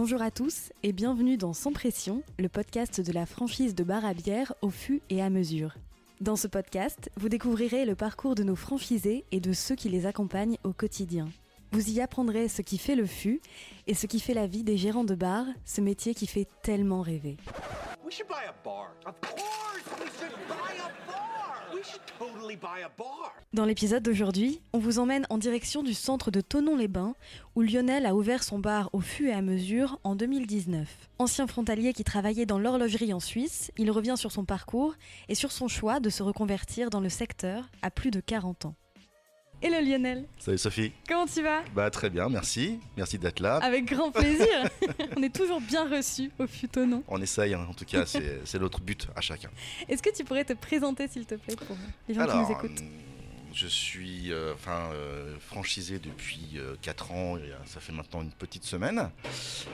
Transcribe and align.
Bonjour 0.00 0.22
à 0.22 0.30
tous 0.30 0.72
et 0.84 0.92
bienvenue 0.92 1.36
dans 1.36 1.52
Sans 1.52 1.72
Pression, 1.72 2.22
le 2.38 2.48
podcast 2.48 3.00
de 3.00 3.12
la 3.12 3.26
franchise 3.26 3.74
de 3.74 3.82
bar 3.82 4.04
à 4.04 4.14
bière 4.14 4.54
au 4.62 4.70
fût 4.70 5.02
et 5.10 5.20
à 5.20 5.28
mesure. 5.28 5.74
Dans 6.20 6.36
ce 6.36 6.46
podcast, 6.46 7.10
vous 7.16 7.28
découvrirez 7.28 7.84
le 7.84 7.96
parcours 7.96 8.36
de 8.36 8.44
nos 8.44 8.54
franchisés 8.54 9.24
et 9.32 9.40
de 9.40 9.52
ceux 9.52 9.74
qui 9.74 9.88
les 9.88 10.06
accompagnent 10.06 10.56
au 10.62 10.72
quotidien. 10.72 11.28
Vous 11.72 11.90
y 11.90 12.00
apprendrez 12.00 12.46
ce 12.46 12.62
qui 12.62 12.78
fait 12.78 12.94
le 12.94 13.06
fût 13.06 13.40
et 13.88 13.94
ce 13.94 14.06
qui 14.06 14.20
fait 14.20 14.34
la 14.34 14.46
vie 14.46 14.62
des 14.62 14.76
gérants 14.76 15.02
de 15.02 15.16
bar, 15.16 15.46
ce 15.64 15.80
métier 15.80 16.14
qui 16.14 16.28
fait 16.28 16.46
tellement 16.62 17.02
rêver. 17.02 17.36
Dans 23.52 23.64
l'épisode 23.64 24.02
d'aujourd'hui, 24.02 24.60
on 24.72 24.78
vous 24.78 24.98
emmène 24.98 25.26
en 25.30 25.38
direction 25.38 25.82
du 25.82 25.94
centre 25.94 26.30
de 26.30 26.40
Tonon-les-Bains, 26.40 27.14
où 27.54 27.62
Lionel 27.62 28.06
a 28.06 28.14
ouvert 28.14 28.42
son 28.42 28.58
bar 28.58 28.90
au 28.92 29.00
fût 29.00 29.28
et 29.28 29.32
à 29.32 29.42
mesure 29.42 29.98
en 30.04 30.14
2019. 30.14 30.88
Ancien 31.18 31.46
frontalier 31.46 31.92
qui 31.92 32.04
travaillait 32.04 32.46
dans 32.46 32.58
l'horlogerie 32.58 33.12
en 33.12 33.20
Suisse, 33.20 33.70
il 33.76 33.90
revient 33.90 34.16
sur 34.16 34.32
son 34.32 34.44
parcours 34.44 34.94
et 35.28 35.34
sur 35.34 35.52
son 35.52 35.68
choix 35.68 36.00
de 36.00 36.10
se 36.10 36.22
reconvertir 36.22 36.90
dans 36.90 37.00
le 37.00 37.08
secteur 37.08 37.68
à 37.82 37.90
plus 37.90 38.10
de 38.10 38.20
40 38.20 38.66
ans. 38.66 38.74
Hello 39.60 39.80
Lionel, 39.80 40.24
Salut 40.38 40.56
Sophie. 40.58 40.92
comment 41.08 41.26
tu 41.26 41.42
vas? 41.42 41.62
Bah 41.74 41.90
très 41.90 42.10
bien, 42.10 42.28
merci. 42.28 42.78
Merci 42.96 43.18
d'être 43.18 43.40
là. 43.40 43.56
Avec 43.56 43.86
grand 43.86 44.12
plaisir 44.12 44.46
On 45.16 45.22
est 45.22 45.34
toujours 45.34 45.60
bien 45.60 45.88
reçus 45.88 46.30
au 46.38 46.46
fût 46.46 46.68
Tonon. 46.68 47.02
On 47.08 47.20
essaye, 47.20 47.54
hein, 47.54 47.66
en 47.68 47.74
tout 47.74 47.84
cas, 47.84 48.06
c'est 48.06 48.60
notre 48.60 48.80
but 48.80 49.08
à 49.16 49.20
chacun. 49.20 49.50
Est-ce 49.88 50.00
que 50.02 50.14
tu 50.14 50.22
pourrais 50.22 50.44
te 50.44 50.52
présenter 50.52 51.08
s'il 51.08 51.26
te 51.26 51.34
plaît 51.34 51.56
pour 51.56 51.76
les 52.08 52.14
gens 52.14 52.26
qui 52.26 52.36
nous 52.36 52.52
écoutent? 52.52 52.80
hum, 52.80 52.88
je 53.52 53.66
suis 53.66 54.30
euh, 54.30 54.52
enfin 54.54 54.90
euh, 54.92 55.34
franchisé 55.40 55.98
depuis 55.98 56.58
4 56.82 57.10
ans, 57.12 57.36
et, 57.38 57.40
euh, 57.50 57.54
ça 57.64 57.80
fait 57.80 57.92
maintenant 57.92 58.22
une 58.22 58.30
petite 58.30 58.62
semaine. 58.64 58.98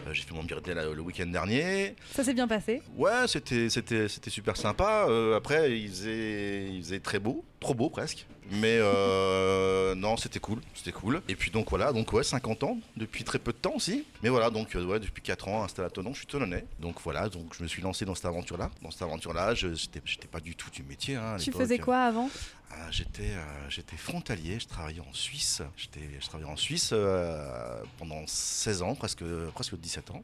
Euh, 0.06 0.12
J'ai 0.12 0.23
fait 0.23 0.33
mon 0.33 0.45
birthday 0.45 0.73
là, 0.75 0.84
le 0.87 1.01
week-end 1.03 1.27
dernier. 1.27 1.95
Ça 2.12 2.25
s'est 2.25 2.33
bien 2.33 2.48
passé? 2.48 2.80
Ouais, 2.97 3.27
c'était 3.27 3.69
c'était 3.69 4.08
c'était 4.08 4.30
super 4.30 4.56
sympa. 4.56 5.05
Euh, 5.11 5.36
après, 5.36 5.78
il 5.78 5.89
faisait 5.91 6.69
il 6.73 6.83
faisait 6.83 7.01
très 7.01 7.19
beau, 7.19 7.45
trop 7.61 7.75
beau 7.75 7.91
presque. 7.91 8.27
Mais 8.50 8.77
euh, 8.81 9.95
non, 9.95 10.17
c'était 10.17 10.39
cool, 10.41 10.61
c'était 10.75 10.92
cool. 10.92 11.23
Et 11.28 11.34
puis 11.34 11.50
donc 11.50 11.70
voilà, 11.70 11.92
donc 11.92 12.12
ouais, 12.12 12.23
50 12.23 12.62
ans 12.64 12.78
depuis 12.97 13.25
très 13.25 13.39
peu 13.39 13.53
de 13.53 13.59
temps 13.59 13.75
aussi. 13.77 14.05
Mais 14.23 14.28
voilà, 14.28 14.51
donc 14.51 14.77
euh, 14.77 14.84
ouais, 14.84 15.01
depuis 15.01 15.23
4 15.23 15.48
ans 15.48 15.64
installé 15.64 15.86
à 15.86 15.91
Tonon, 15.91 16.12
je 16.12 16.19
suis 16.19 16.27
tononnais. 16.27 16.64
Donc 16.78 16.97
voilà, 17.03 17.28
donc 17.28 17.55
je 17.56 17.62
me 17.62 17.69
suis 17.69 17.81
lancé 17.83 18.05
dans 18.05 18.14
cette 18.14 18.27
aventure-là. 18.27 18.70
Dans 18.83 18.91
cette 18.91 19.03
aventure-là, 19.03 19.55
je 19.55 19.69
j'étais 19.75 20.28
pas 20.31 20.41
du 20.41 20.55
tout 20.56 20.70
du 20.70 20.83
métier. 20.83 21.17
hein, 21.17 21.34
à 21.34 21.39
Tu 21.39 21.53
faisais 21.53 21.78
quoi 21.78 21.98
avant? 22.05 22.28
Ah, 22.70 22.91
J'étais 22.91 23.31
euh, 23.31 23.70
j'étais 23.70 23.97
frontalier, 23.97 24.58
je 24.61 24.67
travaillais 24.67 25.01
en 25.01 25.12
Suisse. 25.14 25.62
J'étais 25.77 26.01
je 26.20 26.27
travaillais 26.27 26.51
en 26.51 26.56
Suisse 26.56 26.91
euh, 26.92 27.81
pendant 27.98 28.23
16 28.27 28.83
ans, 28.83 28.95
presque 28.95 29.25
presque 29.55 29.77
17 29.77 30.11
ans. 30.11 30.23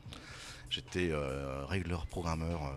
J'étais 0.71 1.09
euh, 1.11 1.65
régleur 1.67 2.07
programmeur 2.07 2.61
euh, 2.63 2.71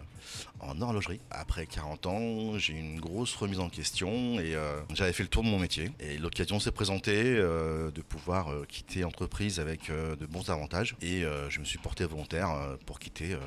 en 0.61 0.81
horlogerie. 0.81 1.19
Après 1.29 1.67
40 1.67 2.07
ans, 2.07 2.57
j'ai 2.57 2.73
eu 2.73 2.79
une 2.79 2.99
grosse 2.99 3.35
remise 3.35 3.59
en 3.59 3.69
question 3.69 4.39
et 4.39 4.55
euh, 4.55 4.81
j'avais 4.95 5.13
fait 5.13 5.21
le 5.21 5.29
tour 5.29 5.43
de 5.43 5.47
mon 5.47 5.59
métier. 5.59 5.91
Et 5.99 6.17
l'occasion 6.17 6.59
s'est 6.59 6.71
présentée 6.71 7.21
euh, 7.23 7.91
de 7.91 8.01
pouvoir 8.01 8.49
quitter 8.67 9.01
l'entreprise 9.01 9.59
avec 9.59 9.91
de 9.91 10.25
bons 10.25 10.49
avantages. 10.49 10.95
Et 11.03 11.21
je 11.49 11.59
me 11.59 11.65
suis 11.65 11.77
porté 11.77 12.03
volontaire 12.05 12.49
pour 12.87 12.97
quitter, 12.97 13.37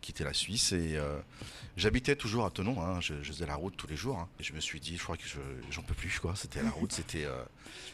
quitter 0.00 0.22
la 0.22 0.34
Suisse. 0.34 0.70
Et 0.72 0.96
j'habitais 1.76 2.14
toujours 2.14 2.46
à 2.46 2.50
Tenon, 2.50 2.80
hein. 2.80 3.00
je, 3.00 3.14
faisais 3.14 3.46
la 3.46 3.56
route 3.56 3.76
tous 3.76 3.88
les 3.88 3.96
jours. 3.96 4.18
hein. 4.20 4.28
Je 4.38 4.52
me 4.52 4.60
suis 4.60 4.78
dit, 4.78 4.96
je 4.96 5.02
crois 5.02 5.16
que 5.16 5.24
je- 5.26 5.38
j'en 5.72 5.82
peux 5.82 5.94
plus. 5.94 6.20
C'était 6.36 6.62
la 6.62 6.70
route, 6.70 7.00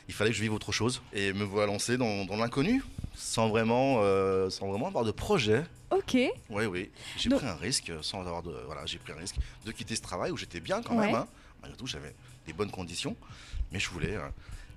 il 0.08 0.14
fallait 0.14 0.30
que 0.30 0.36
je 0.36 0.42
vive 0.42 0.52
autre 0.52 0.72
chose. 0.72 1.00
Et 1.14 1.32
me 1.32 1.44
voilà 1.44 1.72
lancé 1.72 1.96
dans, 1.96 2.24
dans 2.26 2.36
l'inconnu, 2.36 2.82
sans 3.14 3.48
vraiment, 3.48 4.02
sans 4.50 4.68
vraiment 4.68 4.88
avoir 4.88 5.04
de 5.04 5.10
projet. 5.12 5.64
Ok, 5.90 6.14
Oui, 6.50 6.64
oui. 6.66 6.90
J'ai 7.16 7.28
Donc- 7.28 7.40
pris 7.40 7.48
un 7.48 7.54
risque 7.54 7.92
sans 8.02 8.20
avoir 8.20 8.42
de. 8.42 8.50
Voilà, 8.66 8.84
j'ai 8.86 8.98
pris 8.98 9.12
un 9.12 9.16
risque 9.16 9.36
de 9.64 9.72
quitter 9.72 9.94
ce 9.94 10.02
travail 10.02 10.30
où 10.32 10.36
j'étais 10.36 10.60
bien 10.60 10.82
quand 10.82 10.96
Ouais. 10.96 11.06
même. 11.06 11.14
hein. 11.14 11.28
Malgré 11.62 11.76
tout, 11.78 11.86
j'avais 11.86 12.14
des 12.46 12.52
bonnes 12.52 12.70
conditions, 12.70 13.16
mais 13.72 13.78
je 13.78 13.88
voulais, 13.90 14.16
euh, 14.16 14.28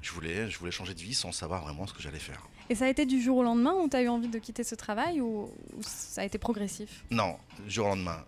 je 0.01 0.11
voulais, 0.11 0.49
je 0.49 0.57
voulais 0.59 0.71
changer 0.71 0.93
de 0.93 0.99
vie 1.01 1.13
sans 1.15 1.31
savoir 1.31 1.63
vraiment 1.63 1.87
ce 1.87 1.93
que 1.93 2.01
j'allais 2.01 2.19
faire. 2.19 2.41
Et 2.69 2.75
ça 2.75 2.85
a 2.85 2.89
été 2.89 3.05
du 3.07 3.21
jour 3.21 3.37
au 3.37 3.43
lendemain 3.43 3.73
où 3.73 3.89
tu 3.89 3.95
as 3.95 4.01
eu 4.03 4.07
envie 4.07 4.27
de 4.27 4.37
quitter 4.39 4.63
ce 4.63 4.75
travail 4.75 5.19
ou, 5.19 5.51
ou 5.75 5.81
ça 5.81 6.21
a 6.21 6.25
été 6.25 6.37
progressif? 6.37 7.03
Non, 7.09 7.37
du 7.65 7.71
jour 7.71 7.87
au 7.87 7.89
lendemain. 7.89 8.23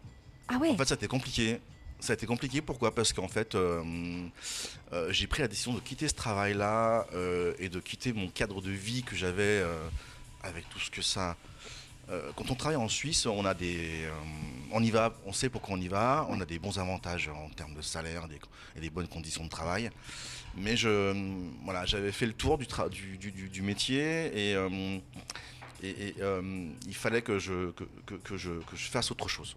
Ah 0.48 0.58
ouais 0.58 0.70
En 0.70 0.78
fait, 0.78 0.86
ça 0.86 0.96
a 0.96 0.98
été 0.98 1.08
compliqué. 1.08 1.60
Ça 2.00 2.14
a 2.14 2.16
été 2.16 2.26
compliqué, 2.26 2.62
pourquoi? 2.62 2.96
Parce 2.96 3.14
qu'en 3.14 3.28
fait, 3.28 3.54
euh, 3.54 3.84
euh, 4.92 5.12
j'ai 5.12 5.28
pris 5.28 5.44
la 5.44 5.48
décision 5.48 5.74
de 5.76 5.80
quitter 5.80 6.08
ce 6.08 6.16
travail-là 6.16 7.06
euh, 7.14 7.54
et 7.60 7.70
de 7.70 7.80
quitter 7.80 8.12
mon 8.12 8.28
cadre 8.28 8.60
de 8.60 8.72
vie 8.72 9.04
que 9.04 9.16
j'avais 9.16 9.64
avec 10.42 10.68
tout 10.70 10.80
ce 10.80 10.90
que 10.90 11.04
ça. 11.04 11.38
Euh, 12.12 12.32
quand 12.36 12.52
on 12.52 12.56
travaille 12.56 12.76
en 12.78 12.90
Suisse, 12.90 13.26
on 13.26 13.46
a 13.46 13.54
des, 13.54 14.04
euh, 14.04 14.12
on 14.72 14.84
y 14.84 14.90
va, 14.92 15.14
on 15.26 15.32
sait 15.34 15.50
pourquoi 15.50 15.76
on 15.76 15.82
y 15.82 15.88
va, 15.88 16.28
on 16.30 16.42
a 16.42 16.46
des 16.46 16.60
bons 16.60 16.78
avantages 16.78 17.30
en 17.30 17.50
termes 17.50 17.74
de 17.74 17.82
salaire 17.82 18.28
des- 18.28 18.40
et 18.76 18.82
des 18.82 18.90
bonnes 18.90 19.08
conditions 19.08 19.44
de 19.46 19.50
travail. 19.50 19.90
Mais 20.56 20.76
je, 20.76 21.14
voilà, 21.64 21.86
j'avais 21.86 22.12
fait 22.12 22.26
le 22.26 22.34
tour 22.34 22.58
du, 22.58 22.66
tra- 22.66 22.90
du, 22.90 23.18
du- 23.18 23.32
du- 23.32 23.62
métier 23.62 24.50
et, 24.50 24.56
euh, 24.56 24.98
et, 25.82 26.16
euh, 26.20 26.68
il 26.86 26.96
fallait 26.96 27.22
que 27.22 27.40
je, 27.40 27.72
que- 27.72 28.16
que 28.16 28.36
je, 28.36 28.52
que 28.70 28.76
je 28.76 28.90
fasse 28.90 29.10
autre 29.12 29.30
chose. 29.30 29.56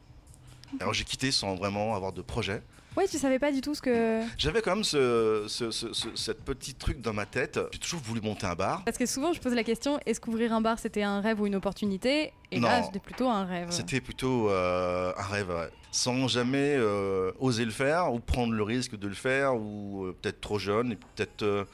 Alors 0.81 0.95
j'ai 0.95 1.05
quitté 1.05 1.33
sans 1.33 1.57
vraiment 1.57 1.97
avoir 1.97 2.13
de 2.13 2.23
projet. 2.23 2.63
Ouais, 2.97 3.09
tu 3.09 3.19
savais 3.19 3.39
pas 3.41 3.51
du 3.51 3.61
tout 3.61 3.75
ce 3.75 3.83
que. 3.83 4.21
J'avais 4.39 4.63
quand 4.63 4.77
même 4.77 4.85
ce, 4.85 5.47
ce, 5.49 5.71
ce- 5.73 5.93
ce- 5.93 6.15
cette 6.15 6.43
petit 6.45 6.75
truc 6.75 7.01
dans 7.01 7.13
ma 7.13 7.27
tête. 7.27 7.59
J'ai 7.73 7.79
toujours 7.81 8.01
voulu 8.01 8.21
monter 8.21 8.47
un 8.47 8.55
bar. 8.55 8.85
Parce 8.85 8.97
que 8.99 9.07
souvent 9.07 9.33
je 9.33 9.41
pose 9.41 9.53
la 9.55 9.65
question 9.65 9.99
est-ce 10.07 10.21
qu'ouvrir 10.21 10.53
un 10.53 10.61
bar 10.61 10.79
c'était 10.79 11.03
un 11.03 11.21
rêve 11.21 11.41
ou 11.41 11.47
une 11.47 11.57
opportunité? 11.57 12.33
Et 12.53 12.61
là 12.61 12.83
c'était 12.85 13.01
plutôt 13.01 13.29
un 13.29 13.45
rêve. 13.45 13.67
C'était 13.71 14.01
plutôt 14.01 14.49
euh, 14.51 15.13
un 15.17 15.23
rêve, 15.25 15.49
ouais. 15.51 15.71
sans 15.91 16.29
jamais 16.29 16.77
euh, 16.79 17.33
oser 17.41 17.65
le 17.65 17.73
faire 17.73 18.13
ou 18.15 18.21
prendre 18.21 18.53
le 18.53 18.63
risque 18.63 18.97
de 18.97 19.09
le 19.09 19.15
faire 19.15 19.57
ou 19.57 20.05
euh, 20.05 20.17
peut-être 20.23 20.41
trop 20.41 20.59
jeune 20.61 20.93
et 20.93 20.97
peut-être 20.97 21.67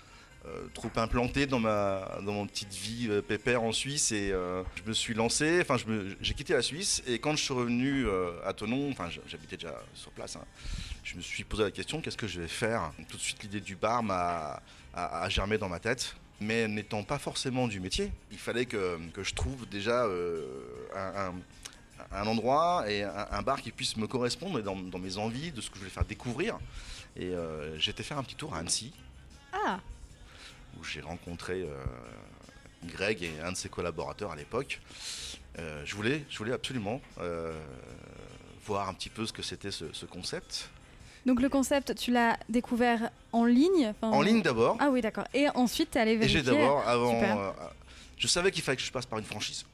euh, 0.47 0.67
trop 0.73 0.91
implanté 0.97 1.47
dans 1.47 1.61
ma 1.61 2.19
dans 2.25 2.33
mon 2.33 2.47
petite 2.47 2.73
vie 2.73 3.09
euh, 3.11 3.21
pépère 3.21 3.63
en 3.63 3.73
Suisse 3.73 4.11
et 4.11 4.31
euh, 4.33 4.63
je 4.77 4.89
me 4.89 4.93
suis 4.93 5.15
lancé. 5.15 5.61
Enfin, 5.61 5.77
j'ai 6.21 6.35
quitté 6.35 6.55
la 6.55 6.63
Suisse 6.63 7.03
et 7.07 7.19
quand 7.19 7.33
je 7.37 7.43
suis 7.43 7.55
revenu 7.55 8.07
à 8.45 8.53
Tonon, 8.53 8.91
enfin, 8.91 9.09
j'habitais 9.27 9.57
déjà 9.57 9.75
sur 9.95 10.11
place. 10.13 10.37
hein, 10.37 10.45
je 11.03 11.17
me 11.17 11.21
suis 11.21 11.45
posé 11.45 11.65
la 11.65 11.71
question 11.71 12.01
qu'est-ce 12.01 12.17
que 12.17 12.29
je 12.29 12.41
vais 12.41 12.49
faire? 12.49 12.93
Tout 13.09 13.17
de 13.17 13.23
suite, 13.23 13.43
l'idée 13.43 13.61
du 13.61 13.77
bar 13.77 14.03
m'a 14.03 14.61
germé 15.29 15.59
dans 15.59 15.69
ma 15.69 15.79
tête. 15.79 16.17
Mais 16.43 16.67
n'étant 16.69 17.03
pas 17.03 17.19
forcément 17.19 17.69
du 17.69 17.81
métier, 17.81 18.11
il 18.31 18.39
fallait 18.39 18.65
que, 18.65 18.99
que 19.13 19.23
je 19.23 19.35
trouve 19.35 19.69
déjà 19.69 20.07
un, 20.97 22.27
endroit 22.27 22.91
et 22.91 23.03
un, 23.03 23.43
bar 23.43 23.61
qui 23.61 23.73
puisse 23.73 23.99
me 23.99 24.07
correspondre 24.07 24.63
dans, 24.63 24.77
dans 24.77 24.99
mes 24.99 25.19
envies, 25.19 25.53
de 25.53 25.61
ce 25.61 25.69
que 25.69 25.75
je 25.75 25.81
voulais 25.81 25.91
faire 25.91 26.07
découvrir. 26.07 26.59
Et 27.17 27.35
euh, 27.35 27.79
j'étais 27.79 28.03
faire 28.03 28.19
un 28.19 28.23
petit 28.23 28.37
tour 28.37 28.55
à 28.55 28.59
Annecy, 28.59 28.93
Ah 29.53 29.81
où 30.79 30.85
j'ai 30.85 31.01
rencontré 31.01 31.63
euh, 31.63 31.75
Greg 32.85 33.23
et 33.23 33.33
un 33.45 33.53
de 33.53 33.57
ses 33.57 33.69
collaborateurs 33.69 34.31
à 34.33 34.37
l'époque. 34.37 34.81
Euh, 35.59 35.83
je, 35.85 35.95
voulais, 35.95 36.25
je 36.31 36.39
voulais 36.39 36.53
absolument 36.53 37.01
euh, 37.21 37.59
voir 38.65 38.89
un 38.89 38.95
petit 38.95 39.09
peu 39.11 39.27
ce 39.27 39.33
que 39.33 39.43
c'était 39.43 39.71
ce, 39.71 39.87
ce 39.93 40.07
concept. 40.07 40.71
Donc 41.27 41.41
le 41.43 41.49
concept, 41.49 41.95
tu 41.97 42.11
l'as 42.13 42.39
découvert 42.49 43.11
en 43.33 43.45
ligne 43.45 43.89
enfin- 43.89 44.09
En 44.17 44.23
ligne 44.23 44.41
d'abord. 44.43 44.77
Ah 44.81 44.89
oui, 44.91 45.01
d'accord. 45.03 45.25
Et 45.35 45.49
ensuite 45.55 45.91
t'es 45.91 45.99
allé 46.01 46.13
et 46.13 46.17
vérifier. 46.17 46.41
j'ai 46.41 46.47
d'abord, 46.47 46.87
avant. 46.89 47.21
Euh, 47.23 47.51
je 48.17 48.27
savais 48.27 48.51
qu'il 48.51 48.63
fallait 48.63 48.77
que 48.77 48.83
je 48.83 48.91
passe 48.93 49.07
par 49.07 49.19
une 49.19 49.25
franchise. 49.25 49.65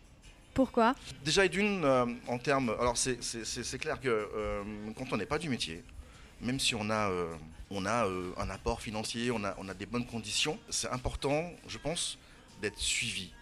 Pourquoi? 0.54 0.94
Déjà, 1.22 1.44
et 1.44 1.48
d'une, 1.50 1.84
euh, 1.84 2.06
en 2.28 2.38
termes. 2.38 2.74
Alors, 2.80 2.96
c'est- 2.96 3.78
clair 3.78 4.00
que 4.00 4.08
euh, 4.08 4.62
quand 4.96 5.04
on 5.12 5.18
n'est 5.18 5.26
pas 5.26 5.38
du 5.38 5.50
métier, 5.50 5.84
même 6.40 6.60
si 6.60 6.74
on 6.74 6.90
a, 6.90 7.10
euh, 7.10 7.34
on 7.70 7.84
a 7.86 8.06
euh, 8.06 8.32
un 8.38 8.50
apport 8.50 8.80
financier, 8.80 9.30
on 9.30 9.42
a, 9.44 9.54
on 9.58 9.68
a 9.68 9.74
des 9.74 9.86
bonnes 9.86 10.06
conditions, 10.06 10.58
c'est 10.70 10.88
important, 10.90 11.50
je 11.68 11.78
pense, 11.78 12.18
d'être 12.62 12.78
suivi 12.78 13.32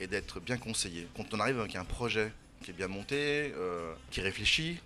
et 0.00 0.06
d'être 0.06 0.40
bien 0.40 0.56
conseillé. 0.58 1.06
Quand 1.16 1.32
on 1.32 1.40
arrive 1.40 1.58
avec 1.60 1.76
un 1.76 1.84
projet 1.84 2.32
qui 2.62 2.70
est 2.70 2.74
bien 2.74 2.88
monté, 2.88 3.52
euh, 3.56 3.94
qui 4.10 4.20
réfléchit, 4.20 4.80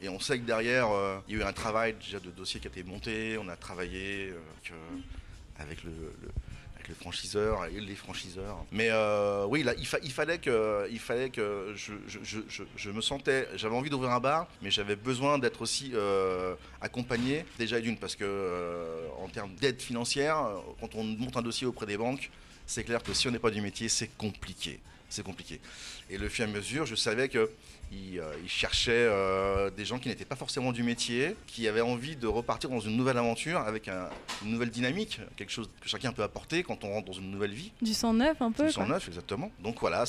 et 0.00 0.08
on 0.08 0.20
sait 0.20 0.38
que 0.38 0.44
derrière, 0.44 0.88
il 1.26 1.34
y 1.34 1.38
a 1.38 1.44
eu 1.44 1.46
un 1.46 1.52
travail 1.52 1.94
déjà 1.94 2.20
de 2.20 2.30
dossier 2.30 2.60
qui 2.60 2.68
a 2.68 2.70
été 2.70 2.84
monté, 2.84 3.36
on 3.38 3.48
a 3.48 3.56
travaillé 3.56 4.32
avec, 5.58 5.82
le- 5.82 6.14
avec 6.88 6.96
le 6.96 7.02
franchiseur 7.02 7.66
les 7.68 7.94
franchiseurs. 7.94 8.64
Mais 8.72 8.88
euh, 8.90 9.44
oui, 9.46 9.62
là, 9.62 9.74
il, 9.78 9.86
fa- 9.86 9.98
il 10.02 10.12
fallait 10.12 10.38
que, 10.38 10.88
il 10.90 10.98
fallait 10.98 11.30
que 11.30 11.74
je, 11.76 12.90
me 12.90 13.00
sentais, 13.00 13.48
j'avais 13.56 13.74
envie 13.74 13.90
d'ouvrir 13.90 14.10
un 14.10 14.20
bar, 14.20 14.48
mais 14.62 14.70
j'avais 14.70 14.96
besoin 14.96 15.38
d'être 15.38 15.62
aussi 15.62 15.92
euh, 15.94 16.54
accompagné. 16.80 17.44
Déjà 17.58 17.80
d'une 17.80 17.96
parce 17.98 18.16
que 18.16 18.24
euh, 18.24 19.06
en 19.18 19.28
termes 19.28 19.54
d'aide 19.56 19.80
financière, 19.80 20.36
quand 20.80 20.94
on 20.94 21.04
monte 21.04 21.36
un 21.36 21.42
dossier 21.42 21.66
auprès 21.66 21.86
des 21.86 21.96
banques, 21.96 22.30
c'est 22.66 22.84
clair 22.84 23.02
que 23.02 23.12
si 23.14 23.28
on 23.28 23.30
n'est 23.30 23.38
pas 23.38 23.50
du 23.50 23.60
métier, 23.60 23.88
c'est 23.88 24.10
compliqué. 24.16 24.80
c'est 25.08 25.24
compliqué. 25.24 25.60
Et 26.10 26.18
le 26.18 26.28
fur 26.28 26.46
et 26.46 26.48
à 26.48 26.52
mesure, 26.52 26.86
je 26.86 26.94
savais 26.94 27.28
que 27.28 27.50
il, 27.92 28.18
euh, 28.20 28.32
il 28.42 28.48
cherchait 28.48 28.90
euh, 28.92 29.70
des 29.70 29.84
gens 29.84 29.98
qui 29.98 30.08
n'étaient 30.08 30.24
pas 30.24 30.36
forcément 30.36 30.72
du 30.72 30.82
métier, 30.82 31.34
qui 31.46 31.66
avaient 31.68 31.80
envie 31.80 32.16
de 32.16 32.26
repartir 32.26 32.68
dans 32.70 32.80
une 32.80 32.96
nouvelle 32.96 33.18
aventure 33.18 33.60
avec 33.60 33.88
un- 33.88 34.08
une 34.44 34.50
nouvelle 34.52 34.70
dynamique, 34.70 35.20
quelque 35.36 35.50
chose 35.52 35.68
que 35.80 35.88
chacun 35.88 36.12
peut 36.12 36.22
apporter 36.22 36.62
quand 36.62 36.84
on 36.84 36.90
rentre 36.92 37.06
dans 37.06 37.12
une 37.18 37.30
nouvelle 37.30 37.52
vie. 37.54 37.72
Du 37.82 37.94
sang 37.94 38.12
neuf 38.12 38.40
un 38.42 38.52
peu. 38.52 38.66
Du 38.68 38.74
quoi. 38.74 38.84
109, 38.84 39.08
exactement. 39.08 39.50
Donc 39.60 39.80
voilà, 39.80 40.04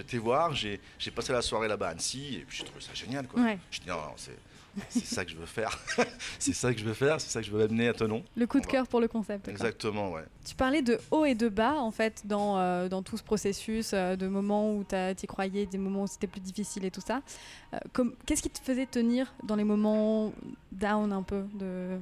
été 0.00 0.18
voir, 0.18 0.54
j'ai 0.54 0.80
j'ai 0.98 1.10
passé 1.10 1.32
la 1.32 1.42
soirée 1.42 1.68
là-bas 1.68 1.88
à 1.88 1.90
Annecy, 1.90 2.36
et 2.36 2.44
puis 2.48 2.58
j'ai 2.58 2.64
trouvé 2.64 2.80
ça 2.80 2.94
génial. 2.94 3.26
Quoi. 3.26 3.42
Ouais. 3.42 3.58
Je 3.70 3.80
dis, 3.80 3.88
non, 3.88 3.96
non, 3.96 4.12
c'est 4.16 4.36
c'est 4.88 5.04
ça 5.04 5.24
que 5.24 5.30
je 5.30 5.36
veux 5.36 5.46
faire. 5.46 5.78
c'est 6.38 6.52
ça 6.52 6.72
que 6.72 6.80
je 6.80 6.84
veux 6.84 6.94
faire, 6.94 7.20
c'est 7.20 7.30
ça 7.30 7.40
que 7.40 7.46
je 7.46 7.52
veux 7.52 7.62
amener 7.62 7.88
à 7.88 7.94
Tonon. 7.94 8.22
Le 8.36 8.46
coup 8.46 8.60
de 8.60 8.66
cœur 8.66 8.86
pour 8.86 9.00
le 9.00 9.08
concept. 9.08 9.48
Exactement, 9.48 10.12
ouais. 10.12 10.24
Tu 10.44 10.54
parlais 10.54 10.82
de 10.82 10.98
haut 11.10 11.24
et 11.24 11.34
de 11.34 11.48
bas 11.48 11.74
en 11.74 11.90
fait 11.90 12.22
dans, 12.24 12.58
euh, 12.58 12.88
dans 12.88 13.02
tout 13.02 13.16
ce 13.16 13.22
processus, 13.22 13.90
euh, 13.92 14.16
de 14.16 14.26
moments 14.28 14.72
où 14.74 14.84
tu 14.84 14.96
y 14.96 15.26
croyais, 15.26 15.66
des 15.66 15.78
moments 15.78 16.02
où 16.02 16.06
c'était 16.06 16.26
plus 16.26 16.40
difficile 16.40 16.84
et 16.84 16.90
tout 16.90 17.00
ça. 17.00 17.22
Euh, 17.74 18.04
Qu'est-ce 18.26 18.42
qui 18.42 18.50
te 18.50 18.60
faisait 18.60 18.86
tenir 18.86 19.34
dans 19.44 19.56
les 19.56 19.64
moments 19.64 20.32
down 20.72 21.12
un 21.12 21.22
peu, 21.22 21.44
de, 21.54 21.98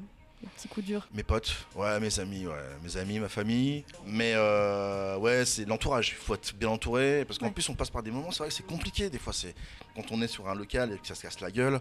durs 0.82 1.06
Mes 1.14 1.23
potes, 1.23 1.55
ouais, 1.75 2.00
mes 2.00 2.19
amis, 2.20 2.47
ouais, 2.47 2.55
mes 2.82 2.97
amis, 2.97 3.19
ma 3.19 3.29
famille. 3.29 3.85
Mais 4.06 4.32
euh, 4.35 5.17
ouais, 5.19 5.44
c'est 5.44 5.64
l'entourage. 5.64 6.08
Il 6.11 6.14
faut 6.14 6.35
être 6.35 6.55
bien 6.55 6.69
entouré 6.69 7.25
parce 7.26 7.38
qu'en 7.38 7.47
Ouais. 7.47 7.53
plus 7.53 7.69
on 7.69 7.75
passe 7.75 7.91
par 7.91 8.03
des 8.03 8.11
moments. 8.11 8.31
C'est 8.31 8.38
vrai 8.38 8.49
que 8.49 8.55
c'est 8.55 8.67
compliqué 8.67 9.08
des 9.11 9.19
fois. 9.19 9.32
C'est 9.32 9.55
quand 9.94 10.11
on 10.11 10.20
est 10.23 10.29
sur 10.29 10.49
un 10.49 10.55
local 10.55 10.93
et 10.93 10.99
que 10.99 11.06
ça 11.06 11.14
se 11.14 11.23
casse 11.23 11.41
la 11.41 11.50
gueule. 11.50 11.81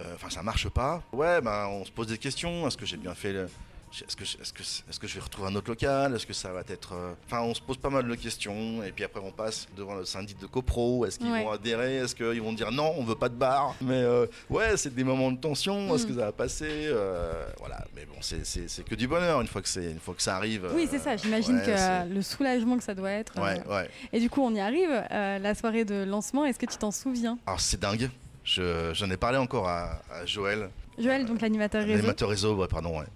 euh, 0.00 0.14
Enfin, 0.14 0.30
ça 0.30 0.42
marche 0.42 0.68
pas. 0.68 1.02
Ouais, 1.12 1.40
ben 1.40 1.66
on 1.68 1.84
se 1.84 1.90
pose 1.90 2.06
des 2.08 2.18
questions. 2.18 2.66
Est-ce 2.66 2.76
que 2.76 2.86
j'ai 2.86 2.96
bien 2.96 3.14
fait 3.14 3.32
le- 3.32 3.48
Est-ce 3.92 4.16
que, 4.16 4.22
est-ce, 4.24 4.52
que, 4.54 4.62
est-ce 4.62 4.98
que 4.98 5.06
je 5.06 5.14
vais 5.16 5.20
retrouver 5.20 5.48
un 5.48 5.54
autre 5.54 5.68
local? 5.70 6.14
Est-ce 6.14 6.26
que 6.26 6.32
ça 6.32 6.50
va 6.50 6.62
être. 6.68 6.94
euh, 6.94 7.12
Enfin, 7.26 7.42
on 7.42 7.52
se 7.54 7.60
pose 7.60 7.76
pas 7.76 7.90
mal 7.90 8.08
de 8.08 8.14
questions. 8.14 8.82
Et 8.82 8.90
puis 8.90 9.04
après, 9.04 9.20
on 9.22 9.30
passe 9.32 9.68
devant 9.76 9.94
le 9.96 10.04
syndic 10.06 10.38
de 10.40 10.46
copro. 10.46 11.04
Est-ce 11.04 11.18
qu'ils 11.18 11.30
Ouais. 11.30 11.42
vont 11.44 11.50
adhérer? 11.50 11.96
Est-ce 11.96 12.14
qu'ils 12.14 12.40
vont 12.40 12.54
dire 12.54 12.72
non, 12.72 12.94
on 12.96 13.04
veut 13.04 13.14
pas 13.16 13.28
de 13.28 13.34
bar? 13.34 13.74
Mais 13.82 14.00
euh, 14.02 14.26
ouais, 14.48 14.76
c'est 14.78 14.94
des 14.94 15.04
moments 15.04 15.30
de 15.30 15.36
tension. 15.38 15.94
Est-ce 15.94 16.04
Mm. 16.04 16.08
que 16.08 16.14
ça 16.14 16.24
va 16.26 16.32
passer? 16.32 16.66
Euh, 16.86 17.44
Voilà. 17.58 17.84
Mais 17.94 18.06
bon, 18.06 18.14
c'est, 18.22 18.84
que 18.84 18.94
du 18.94 19.06
bonheur 19.06 19.40
une 19.42 19.46
fois 19.46 19.60
que, 19.60 19.68
c'est, 19.68 19.90
une 19.90 20.00
fois 20.00 20.14
que 20.14 20.22
ça 20.22 20.36
arrive. 20.36 20.70
Oui, 20.74 20.88
c'est 20.90 20.98
ça. 20.98 21.16
J'imagine 21.16 21.56
ouais, 21.58 21.64
que 21.66 22.14
le 22.14 22.22
soulagement 22.22 22.78
que 22.78 22.84
ça 22.84 22.94
doit 22.94 23.10
être. 23.10 23.38
Ouais, 23.40 23.62
ouais. 23.68 23.90
Et 24.12 24.20
du 24.20 24.30
coup, 24.30 24.42
on 24.42 24.54
y 24.54 24.60
arrive. 24.60 24.90
la 25.10 25.54
soirée 25.54 25.84
de 25.84 26.04
lancement, 26.04 26.44
est-ce 26.46 26.58
que 26.58 26.66
tu 26.66 26.78
t'en 26.78 26.90
souviens? 26.90 27.38
Alors 27.46 27.60
c'est 27.60 27.78
dingue. 27.80 28.08
Je, 28.44 28.92
j'en 28.94 29.10
ai 29.10 29.16
parlé 29.16 29.38
encore 29.38 29.68
à, 29.68 30.00
à 30.10 30.26
Joël, 30.26 30.68
Joël, 30.98 31.24
donc 31.26 31.40
l'animateur 31.40 31.82
réseau. 31.82 31.94
l'animateur 31.96 32.28
réseau, 32.28 32.56
ouais, 32.56 32.66
pardon, 32.66 32.98
ouais, 32.98 33.06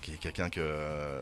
qui 0.00 0.12
est 0.14 0.16
quelqu'un 0.16 0.50
que, 0.50 0.60
euh, 0.60 1.20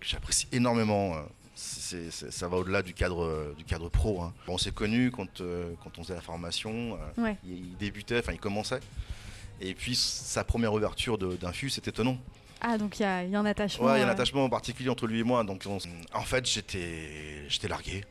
que 0.00 0.06
j'apprécie 0.06 0.46
énormément. 0.52 1.14
euh. 1.16 1.20
Ça 1.56 2.48
va 2.48 2.56
au-delà 2.56 2.82
du 2.82 2.94
cadre, 2.94 3.22
euh, 3.24 3.54
du 3.56 3.64
cadre 3.64 3.88
pro. 3.88 4.20
hein. 4.22 4.32
Bon, 4.46 4.54
on 4.54 4.58
s'est 4.58 4.72
connus 4.72 5.10
quand, 5.12 5.40
euh, 5.40 5.72
quand 5.84 5.98
on 5.98 6.02
faisait 6.02 6.14
la 6.14 6.20
formation. 6.20 6.98
euh, 7.18 7.22
Ouais. 7.22 7.36
il, 7.44 7.52
il 7.52 7.76
débutait, 7.76 8.18
enfin 8.18 8.32
il 8.32 8.40
commençait. 8.40 8.80
Et 9.60 9.74
puis 9.74 9.94
sa 9.94 10.42
première 10.42 10.72
ouverture 10.72 11.16
de- 11.16 11.36
d'Infus, 11.36 11.70
c'était 11.70 11.90
étonnant. 11.90 12.18
Ah, 12.60 12.76
donc 12.78 12.98
il 12.98 13.02
y, 13.02 13.06
a 13.06 13.22
y 13.24 13.36
un 13.36 13.44
attachement. 13.46 13.86
Ouais, 13.86 13.98
il 13.98 14.00
y 14.00 14.02
a 14.02 14.06
un 14.06 14.08
euh, 14.08 14.12
attachement 14.12 14.48
particulier 14.48 14.88
entre 14.88 15.06
lui 15.06 15.20
et 15.20 15.22
moi. 15.22 15.44
Donc 15.44 15.62
on 15.66 15.78
en 16.12 16.22
fait, 16.22 16.44
j'étais, 16.46 17.48
j'étais 17.48 17.68
largué. 17.68 18.04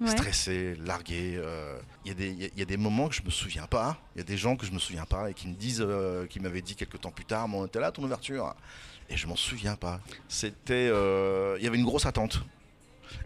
ouais. 0.00 0.08
stressé, 0.08 0.74
largué. 0.76 1.34
euh, 1.36 1.78
Il 2.04 2.08
y, 2.08 2.10
a 2.12 2.14
des- 2.14 2.30
il 2.30 2.42
y 2.42 2.44
a- 2.46 2.50
y 2.56 2.62
a 2.62 2.64
des 2.64 2.76
moments 2.78 3.08
que 3.08 3.14
je 3.14 3.22
me 3.22 3.30
souviens 3.30 3.66
pas. 3.66 3.98
Il 4.14 4.18
y 4.18 4.20
a 4.22 4.24
des 4.24 4.36
gens 4.38 4.56
que 4.56 4.64
je 4.66 4.72
me 4.72 4.78
souviens 4.78 5.04
pas 5.04 5.30
et 5.30 5.34
qui 5.34 5.48
me 5.48 5.54
disent, 5.54 5.84
euh, 5.86 6.26
qui 6.26 6.40
m'avaient 6.40 6.62
dit 6.62 6.76
quelques 6.76 7.00
temps 7.00 7.10
plus 7.10 7.24
tard, 7.26 7.46
mais 7.48 7.56
on 7.58 7.66
était 7.66 7.80
là 7.80 7.92
ton 7.92 8.02
ouverture? 8.04 8.54
Et 9.10 9.16
je 9.16 9.26
m'en 9.26 9.36
souviens 9.36 9.76
pas. 9.76 10.00
C'était, 10.28 10.88
euh, 10.90 11.56
il 11.58 11.64
y 11.64 11.66
avait 11.66 11.76
une 11.78 11.84
grosse 11.84 12.06
attente, 12.06 12.42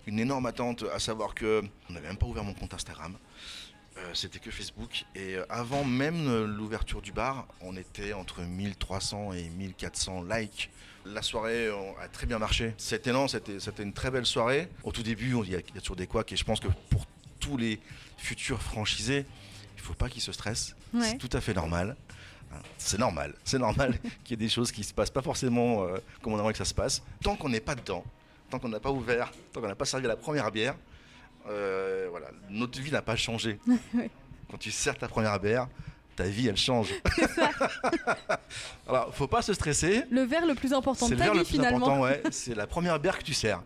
une 0.06 0.18
énorme 0.18 0.46
attente, 0.46 0.84
à 0.92 0.98
savoir 0.98 1.34
que 1.34 1.62
on 1.88 1.92
n'avait 1.92 2.08
même 2.08 2.16
pas 2.16 2.26
ouvert 2.26 2.44
mon 2.44 2.54
compte 2.54 2.74
Instagram. 2.74 3.16
Euh, 3.96 4.10
C'était 4.14 4.38
que 4.38 4.50
Facebook. 4.50 5.04
Et 5.14 5.34
euh, 5.36 5.44
avant 5.48 5.84
même 5.84 6.44
l'ouverture 6.46 7.00
du 7.02 7.12
bar, 7.12 7.46
on 7.60 7.76
était 7.76 8.12
entre 8.12 8.42
1300 8.42 9.32
et 9.34 9.48
1400 9.50 10.24
likes. 10.28 10.70
La 11.04 11.22
soirée 11.22 11.68
a 12.00 12.08
très 12.08 12.26
bien 12.26 12.38
marché. 12.38 12.74
C'était 12.76 13.12
non, 13.12 13.28
c'était 13.28 13.60
c'était 13.60 13.82
une 13.82 13.92
très 13.94 14.10
belle 14.10 14.26
soirée. 14.26 14.68
Au 14.84 14.92
tout 14.92 15.02
début, 15.02 15.32
on- 15.34 15.42
il 15.44 15.50
y, 15.52 15.56
a 15.56 15.60
il 15.60 15.74
y 15.74 15.78
a 15.78 15.80
toujours 15.80 15.96
des 15.96 16.06
couacs 16.06 16.30
et 16.32 16.36
je 16.36 16.44
pense 16.44 16.60
que 16.60 16.68
pour 16.90 17.06
tous 17.40 17.56
les 17.56 17.80
futurs 18.18 18.60
franchisés, 18.60 19.24
il 19.76 19.80
faut 19.82 19.94
pas 19.94 20.08
qu'ils 20.10 20.20
se 20.22 20.32
stressent. 20.32 20.74
Ouais. 20.92 21.10
C'est 21.10 21.18
tout 21.18 21.34
à 21.34 21.40
fait 21.40 21.54
normal. 21.54 21.96
C'est 22.78 22.98
normal, 22.98 23.34
c'est 23.44 23.58
normal 23.58 23.98
qu'il 24.24 24.30
y 24.30 24.42
ait 24.42 24.46
des 24.46 24.48
choses 24.48 24.72
qui 24.72 24.82
se 24.84 24.92
passent 24.94 25.10
pas 25.10 25.22
forcément 25.22 25.84
euh, 25.84 25.98
comme 26.22 26.32
on 26.34 26.38
aimerait 26.38 26.52
que 26.52 26.58
ça 26.58 26.64
se 26.64 26.74
passe. 26.74 27.02
Tant 27.22 27.36
qu'on 27.36 27.48
n'est 27.48 27.60
pas 27.60 27.74
dedans, 27.74 28.04
tant 28.50 28.58
qu'on 28.58 28.68
n'a 28.68 28.80
pas 28.80 28.90
ouvert, 28.90 29.30
tant 29.52 29.60
qu'on 29.60 29.68
n'a 29.68 29.74
pas 29.74 29.84
servi 29.84 30.06
la 30.06 30.16
première 30.16 30.50
bière, 30.50 30.74
euh, 31.48 32.06
voilà, 32.10 32.28
notre 32.50 32.80
vie 32.80 32.90
n'a 32.92 33.02
pas 33.02 33.16
changé. 33.16 33.58
Quand 34.50 34.58
tu 34.58 34.70
sers 34.70 34.96
ta 34.96 35.08
première 35.08 35.38
bière, 35.38 35.68
ta 36.16 36.24
vie 36.24 36.48
elle 36.48 36.56
change. 36.56 36.92
Alors, 38.88 39.14
faut 39.14 39.26
pas 39.28 39.42
se 39.42 39.52
stresser. 39.52 40.04
Le 40.10 40.22
verre 40.22 40.46
le 40.46 40.54
plus 40.54 40.72
important 40.72 41.06
de 41.06 41.12
le 41.12 41.18
ta 41.18 41.24
verre 41.24 41.32
vie 41.34 41.38
le 41.40 41.44
plus 41.44 41.52
finalement. 41.54 41.76
important, 41.86 42.00
ouais. 42.02 42.22
C'est 42.30 42.54
la 42.54 42.66
première 42.66 42.98
bière 42.98 43.18
que 43.18 43.24
tu 43.24 43.34
sers. 43.34 43.62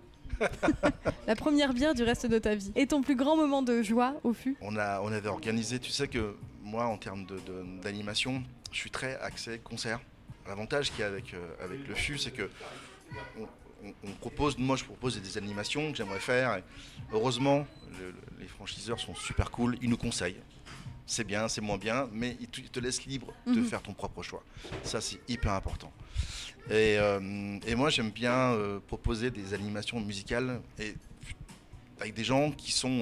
La 1.27 1.37
première 1.37 1.73
bière 1.73 1.95
du 1.95 2.03
reste 2.03 2.27
de 2.27 2.39
ta 2.39 2.55
vie. 2.55 2.73
Et 2.75 2.87
ton 2.87 3.01
plus 3.03 3.15
grand 3.15 3.37
moment 3.37 3.63
de 3.63 3.81
joie 3.83 4.15
au 4.25 4.33
fût? 4.33 4.57
On, 4.61 4.77
a, 4.77 5.01
on 5.01 5.13
avait 5.13 5.29
organisé, 5.29 5.79
tu 5.79 5.91
sais 5.91 6.09
que 6.09 6.35
moi, 6.65 6.87
en 6.87 6.97
termes 6.97 7.25
de- 7.27 7.37
de- 7.37 7.81
d'animation, 7.83 8.43
je 8.73 8.79
suis 8.79 8.91
très 8.91 9.17
axé 9.21 9.59
concert. 9.59 10.01
L'avantage 10.47 10.91
qu'il 10.91 11.01
y 11.01 11.03
a 11.03 11.07
avec, 11.07 11.35
euh, 11.35 11.55
avec 11.63 11.87
le 11.87 11.95
FU, 11.95 12.19
c'est 12.19 12.33
que 12.33 12.51
on, 13.39 13.43
on- 13.87 13.95
on 14.05 14.13
propose, 14.13 14.57
moi 14.59 14.77
je 14.77 14.85
propose 14.85 15.21
des 15.21 15.39
animations 15.39 15.91
que 15.91 15.97
j'aimerais 15.97 16.21
faire. 16.21 16.57
et 16.57 16.63
heureusement, 17.13 17.67
le- 17.99 18.11
le- 18.11 18.15
les 18.41 18.49
franchiseurs 18.49 18.99
sont 18.99 19.15
super 19.15 19.51
cool, 19.51 19.77
ils 19.83 19.91
nous 19.91 19.97
conseillent. 19.97 20.41
C'est 21.07 21.25
bien, 21.25 21.49
c'est 21.49 21.61
moins 21.61 21.79
bien, 21.79 22.09
mais 22.13 22.37
ils 22.41 22.47
te, 22.49 22.61
ils 22.61 22.71
te 22.71 22.81
laissent 22.81 23.05
libre 23.05 23.35
de 23.47 23.53
Mhm. 23.61 23.65
faire 23.67 23.83
ton 23.83 23.93
propre 23.93 24.23
choix. 24.23 24.43
Ça, 24.85 25.01
c'est 25.01 25.19
hyper 25.29 25.53
important. 25.53 25.93
Et, 26.71 26.97
euh, 26.99 27.59
et 27.67 27.75
moi, 27.75 27.91
j'aime 27.91 28.11
bien 28.11 28.53
euh, 28.53 28.79
proposer 28.87 29.31
des 29.31 29.53
animations 29.53 30.01
musicales 30.01 30.61
et 30.79 30.95
avec 32.01 32.15
des 32.15 32.25
gens 32.25 32.51
qui 32.53 32.71
sont 32.73 33.01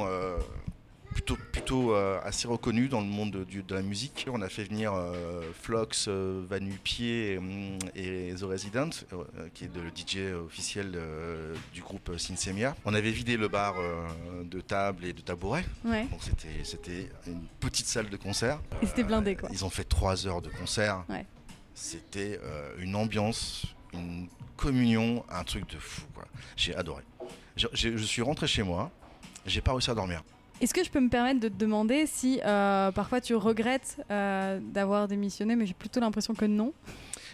plutôt, 1.12 1.36
plutôt 1.36 1.94
euh, 1.94 2.20
assez 2.24 2.46
reconnus 2.48 2.88
dans 2.90 3.00
le 3.00 3.06
monde 3.06 3.30
de, 3.32 3.74
la 3.74 3.82
musique. 3.82 4.26
On 4.30 4.42
a 4.42 4.48
fait 4.48 4.64
venir 4.64 4.92
euh, 4.94 5.42
Flox, 5.60 6.06
euh, 6.08 6.44
Vanupier 6.48 7.38
hum, 7.38 7.78
et 7.94 8.34
The 8.38 8.42
Resident, 8.42 8.90
euh, 9.12 9.24
qui 9.54 9.64
est 9.64 9.70
le 9.74 9.90
DJ 9.94 10.32
officiel 10.34 10.92
euh, 10.94 11.54
du 11.72 11.82
groupe 11.82 12.16
Synsemia. 12.18 12.74
On 12.84 12.94
avait 12.94 13.10
vidé 13.10 13.36
le 13.36 13.48
bar 13.48 13.74
de 14.44 14.60
tables 14.60 15.04
et 15.04 15.12
de 15.12 15.20
tabourets. 15.20 15.64
Ouais. 15.84 16.06
Donc 16.06 16.20
c'était, 16.22 17.08
une 17.26 17.42
petite 17.60 17.86
salle 17.86 18.08
de 18.08 18.16
concert. 18.16 18.60
Et 18.82 18.86
c'était 18.86 19.04
blindé 19.04 19.36
quoi. 19.36 19.48
Ils 19.52 19.64
ont 19.64 19.70
fait 19.70 19.84
trois 19.84 20.26
heures 20.26 20.42
de 20.42 20.48
concert. 20.48 21.04
Ouais. 21.08 21.26
C'était 21.74 22.38
une 22.78 22.94
ambiance, 22.96 23.66
une 23.94 24.28
communion, 24.56 25.24
un 25.30 25.44
truc 25.44 25.68
de 25.70 25.78
fou. 25.78 26.02
J'ai 26.56 26.74
adoré. 26.74 27.02
Je, 27.56 27.66
je- 27.72 27.96
je 27.96 28.04
suis 28.04 28.22
rentré 28.22 28.46
chez 28.46 28.62
moi, 28.62 28.90
j'ai 29.46 29.60
pas 29.60 29.72
réussi 29.72 29.90
à 29.90 29.94
dormir. 29.94 30.22
Est-ce 30.60 30.74
que 30.74 30.84
je 30.84 30.90
peux 30.90 31.00
me 31.00 31.08
permettre 31.08 31.40
de 31.40 31.48
te 31.48 31.54
demander 31.54 32.06
si 32.06 32.38
euh, 32.44 32.93
parfois 32.93 33.22
tu 33.22 33.34
regrettes 33.34 33.96
euh, 34.10 34.60
d'avoir 34.60 35.08
démissionné, 35.08 35.56
mais 35.56 35.64
j'ai 35.64 35.74
plutôt 35.74 36.00
l'impression 36.00 36.34
que 36.34 36.44
non? 36.44 36.74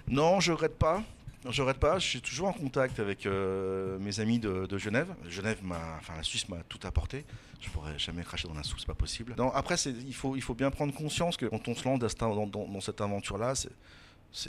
Non, 0.06 0.38
je 0.38 0.52
regrette 0.52 0.78
pas. 0.78 1.02
Je 1.50 1.60
regrette 1.60 1.78
pas. 1.78 1.98
Je 1.98 2.06
suis 2.06 2.20
toujours 2.20 2.48
en 2.48 2.52
contact 2.52 3.00
avec 3.00 3.26
euh, 3.26 3.98
mes 3.98 4.20
amis 4.20 4.38
de, 4.38 4.78
Genève. 4.78 5.12
Genève 5.28 5.58
m'a, 5.64 5.96
enfin 5.98 6.14
la 6.16 6.22
Suisse 6.22 6.48
m'a 6.48 6.58
tout 6.68 6.78
apporté. 6.84 7.24
Je 7.60 7.68
pourrais 7.70 7.98
jamais 7.98 8.22
cracher 8.22 8.46
dans 8.46 8.54
la 8.54 8.62
soupe, 8.62 8.78
c'est 8.78 8.86
pas 8.86 8.94
possible. 8.94 9.34
Après, 9.54 9.74
il 9.76 10.14
faut, 10.14 10.54
bien 10.54 10.70
prendre 10.70 10.94
conscience 10.94 11.36
que 11.36 11.46
quand 11.46 11.66
on 11.66 11.74
se 11.74 11.84
lance 11.84 11.98
dans 11.98 12.80
cette 12.80 13.00
aventure-là, 13.00 13.54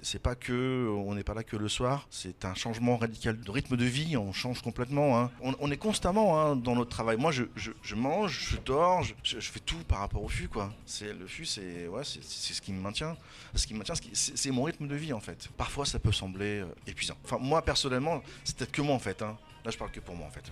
c'est, 0.03 0.19
pas 0.21 0.35
que, 0.35 0.89
on 1.05 1.15
n'est 1.15 1.23
pas 1.23 1.33
là 1.33 1.43
que 1.43 1.55
le 1.55 1.69
soir. 1.69 2.07
C'est 2.09 2.43
un 2.45 2.53
changement 2.55 2.97
radical 2.97 3.39
de 3.39 3.51
rythme 3.51 3.77
de 3.77 3.85
vie. 3.85 4.17
On 4.17 4.33
change 4.33 4.61
complètement. 4.61 5.17
hein. 5.19 5.31
On, 5.41 5.55
on 5.59 5.71
est 5.71 5.77
constamment 5.77 6.41
hein, 6.41 6.55
dans 6.55 6.75
notre 6.75 6.89
travail. 6.89 7.15
Moi, 7.17 7.31
je, 7.31 7.43
je, 7.55 7.71
je 7.81 7.95
mange, 7.95 8.49
je 8.51 8.57
dors, 8.57 9.03
je, 9.23 9.39
fais 9.39 9.59
tout 9.61 9.77
par 9.87 9.99
rapport 9.99 10.23
au 10.23 10.27
fût, 10.27 10.49
quoi. 10.49 10.73
C'est 10.85 11.13
le 11.13 11.25
fût, 11.25 11.45
c'est, 11.45 11.87
ouais, 11.87 12.03
c'est, 12.03 12.21
ce 12.23 12.61
qui 12.61 12.73
me 12.73 12.81
maintient 12.81 13.15
ce 13.55 13.65
qui 13.65 13.73
me 13.73 13.79
maintient, 13.79 13.95
c'est 14.13 14.51
mon 14.51 14.63
rythme 14.63 14.87
de 14.87 14.95
vie 14.95 15.13
en 15.13 15.19
fait. 15.19 15.47
Parfois 15.57 15.85
ça 15.85 15.97
peut 15.99 16.11
sembler 16.11 16.59
euh, 16.59 16.65
épuisant. 16.85 17.15
Enfin 17.23 17.37
moi 17.39 17.61
personnellement, 17.63 18.21
c'est 18.43 18.55
peut-être 18.55 18.71
que 18.71 18.81
moi 18.81 18.93
en 18.95 18.99
fait. 18.99 19.21
hein. 19.21 19.35
Là 19.65 19.71
je 19.71 19.77
parle 19.77 19.89
que 19.91 19.99
pour 19.99 20.15
moi 20.15 20.27
en 20.27 20.31
fait. 20.31 20.43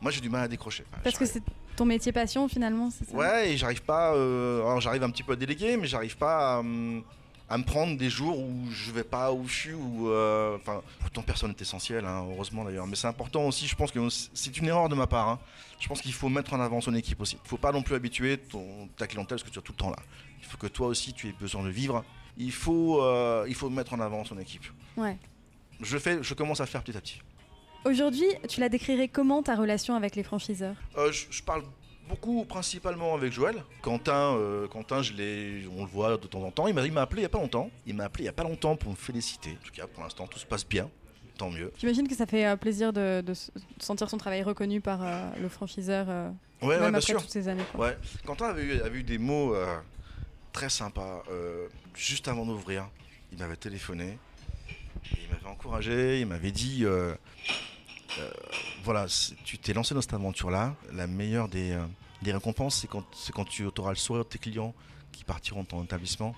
Moi 0.00 0.10
j'ai 0.10 0.20
du 0.20 0.30
mal 0.30 0.44
à 0.44 0.48
décrocher. 0.48 0.84
Parce 1.02 1.18
que 1.18 1.26
c'est 1.26 1.42
ton 1.76 1.84
métier 1.84 2.12
passion 2.12 2.48
finalement, 2.48 2.90
c'est 2.90 3.04
ça? 3.10 3.14
Ouais, 3.14 3.52
et 3.52 3.56
j'arrive 3.58 3.82
pas. 3.82 4.14
euh, 4.14 4.60
alors 4.62 4.80
j'arrive 4.80 5.02
un 5.02 5.10
petit 5.10 5.22
peu 5.22 5.32
à 5.32 5.36
déléguer, 5.36 5.76
mais 5.76 5.86
j'arrive 5.86 6.16
pas 6.16 6.58
à, 6.58 6.62
me- 6.62 7.02
à 7.48 7.58
me 7.58 7.64
prendre 7.64 7.96
des 7.96 8.10
jours 8.10 8.38
où 8.38 8.64
je 8.70 8.90
vais 8.90 9.04
pas 9.04 9.30
au 9.32 9.46
CHU 9.46 9.74
ou. 9.74 10.08
euh, 10.08 10.56
Enfin, 10.56 10.82
pourtant 11.00 11.22
personne 11.22 11.50
n'est 11.50 11.56
essentiel, 11.60 12.04
hein, 12.04 12.26
heureusement 12.30 12.64
d'ailleurs. 12.64 12.86
Mais 12.86 12.96
c'est 12.96 13.06
important 13.06 13.46
aussi, 13.46 13.66
je 13.66 13.76
pense 13.76 13.92
que 13.92 14.00
c'est 14.34 14.56
une 14.56 14.66
erreur 14.66 14.88
de 14.88 14.94
ma 14.94 15.06
part. 15.06 15.28
hein. 15.28 15.38
Je 15.78 15.86
pense 15.88 16.00
qu'il 16.00 16.12
faut 16.12 16.28
mettre 16.28 16.54
en 16.54 16.60
avant 16.60 16.80
son 16.80 16.94
équipe 16.94 17.20
aussi. 17.20 17.36
Il 17.44 17.48
faut 17.48 17.56
pas 17.58 17.70
non 17.72 17.82
plus 17.82 17.94
habituer 17.94 18.38
ton, 18.38 18.88
ta 18.96 19.06
clientèle 19.06 19.36
parce 19.38 19.42
que 19.48 19.50
tu 19.52 19.58
es 19.58 19.62
tout 19.62 19.72
le 19.72 19.76
temps 19.78 19.90
là. 19.90 19.98
Il 20.40 20.44
faut 20.46 20.56
que 20.58 20.66
toi 20.66 20.86
aussi 20.88 21.12
tu 21.12 21.28
aies 21.28 21.34
besoin 21.38 21.62
de 21.62 21.70
vivre. 21.70 22.04
Il 22.38 22.52
faut, 22.52 23.02
euh, 23.02 23.44
il 23.48 23.54
faut 23.54 23.70
mettre 23.70 23.92
en 23.94 24.00
avant 24.00 24.24
son 24.24 24.38
équipe. 24.38 24.64
Ouais. 24.96 25.16
Je, 25.80 25.98
fais, 25.98 26.22
je 26.22 26.34
commence 26.34 26.60
à 26.60 26.64
le 26.64 26.68
faire 26.68 26.82
petit 26.82 26.96
à 26.96 27.00
petit. 27.00 27.20
Aujourd'hui, 27.84 28.26
tu 28.48 28.60
la 28.60 28.68
décrirais 28.68 29.08
comment 29.08 29.42
ta 29.42 29.54
relation 29.54 29.94
avec 29.94 30.16
les 30.16 30.22
franchiseurs? 30.24 30.74
Euh, 30.98 31.12
je, 31.12 31.26
je 31.30 31.42
parle 31.42 31.62
Beaucoup, 32.08 32.44
principalement 32.44 33.14
avec 33.14 33.32
Joël. 33.32 33.64
Quentin, 33.82 34.34
euh, 34.36 34.68
Quentin 34.68 35.02
je 35.02 35.12
l'ai, 35.12 35.66
on 35.76 35.82
le 35.82 35.90
voit 35.90 36.16
de 36.16 36.26
temps 36.26 36.42
en 36.42 36.50
temps. 36.50 36.66
Il 36.68 36.74
m'a, 36.74 36.82
il 36.86 36.92
m'a 36.92 37.02
appelé 37.02 37.20
il 37.20 37.22
n'y 37.22 37.26
a 37.26 37.30
pas 37.30 37.38
longtemps. 37.40 37.70
Il 37.86 37.94
m'a 37.94 38.04
appelé 38.04 38.22
il 38.22 38.26
n'y 38.26 38.30
a 38.30 38.32
pas 38.32 38.44
longtemps 38.44 38.76
pour 38.76 38.90
me 38.92 38.96
féliciter. 38.96 39.50
En 39.60 39.66
tout 39.66 39.72
cas, 39.72 39.86
pour 39.86 40.02
l'instant, 40.02 40.26
tout 40.26 40.38
se 40.38 40.46
passe 40.46 40.66
bien. 40.66 40.88
Tant 41.36 41.50
mieux. 41.50 41.70
J'imagine 41.78 42.08
que 42.08 42.14
ça 42.14 42.24
fait 42.24 42.46
euh, 42.46 42.56
plaisir 42.56 42.92
de, 42.94 43.22
sentir 43.78 44.08
son 44.08 44.16
travail 44.16 44.42
reconnu 44.42 44.80
par 44.80 45.02
euh, 45.02 45.28
le 45.40 45.48
franchiseur, 45.50 46.06
euh, 46.08 46.30
Ouais, 46.62 46.78
même 46.80 46.94
après 46.94 47.00
sûr. 47.02 47.20
toutes 47.20 47.30
ces 47.30 47.48
années. 47.48 47.64
quoi. 47.74 47.88
Ouais. 47.88 47.98
Quentin 48.24 48.46
avait 48.46 48.62
eu, 48.62 48.80
avait 48.80 48.98
eu 49.00 49.02
des 49.02 49.18
mots 49.18 49.54
très 50.52 50.70
sympas. 50.70 51.22
juste 51.94 52.28
avant 52.28 52.46
d'ouvrir, 52.46 52.88
il 53.32 53.38
m'avait 53.38 53.56
téléphoné. 53.56 54.18
et 55.12 55.18
il 55.22 55.28
m'avait 55.28 55.46
encouragé. 55.46 56.20
Il 56.20 56.26
m'avait 56.26 56.52
dit 56.52 56.86
euh, 56.86 57.14
voilà, 58.86 59.06
tu 59.44 59.58
t'es 59.58 59.72
lancé 59.74 59.94
dans 59.94 60.00
cette 60.00 60.14
aventure-là. 60.14 60.74
La 60.92 61.06
meilleure 61.06 61.48
des, 61.48 61.72
euh, 61.72 61.84
des 62.22 62.32
récompenses, 62.32 62.76
c'est 62.80 62.86
quand, 62.86 63.04
c'est 63.12 63.32
quand 63.32 63.44
tu 63.44 63.64
auras 63.78 63.90
le 63.90 63.96
sourire 63.96 64.24
de 64.24 64.28
tes 64.28 64.38
clients 64.38 64.72
qui 65.12 65.24
partiront 65.24 65.62
de 65.62 65.66
ton 65.68 65.82
établissement. 65.84 66.34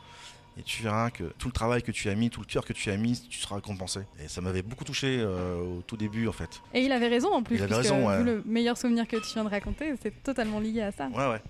Et 0.58 0.62
tu 0.62 0.82
verras 0.82 1.10
que 1.10 1.22
tout 1.38 1.46
le 1.46 1.52
travail 1.52 1.82
que 1.84 1.92
tu 1.92 2.08
as 2.08 2.16
mis, 2.16 2.30
tout 2.30 2.40
le 2.40 2.46
cœur 2.46 2.64
que 2.64 2.72
tu 2.72 2.90
as 2.90 2.96
mis, 2.96 3.20
tu 3.28 3.38
seras 3.38 3.56
récompensé. 3.56 4.00
Et 4.18 4.26
ça 4.26 4.40
m'avait 4.40 4.62
beaucoup 4.62 4.82
touché 4.82 5.18
euh, 5.20 5.60
au 5.78 5.82
tout 5.82 5.96
début, 5.96 6.26
en 6.26 6.32
fait. 6.32 6.60
Et 6.74 6.80
il 6.80 6.90
avait 6.90 7.06
raison 7.06 7.32
en 7.32 7.44
plus, 7.44 7.56
Il 7.56 7.62
avait 7.62 7.76
raison, 7.76 8.08
ouais. 8.08 8.24
le 8.24 8.42
meilleur 8.44 8.76
souvenir 8.76 9.06
que 9.06 9.16
tu 9.18 9.34
viens 9.34 9.44
de 9.44 9.50
raconter, 9.50 9.94
c'est 10.02 10.20
totalement 10.24 10.58
lié 10.58 10.82
à 10.82 10.90
ça. 10.90 11.06
Ouais, 11.08 11.28
ouais. 11.28 11.42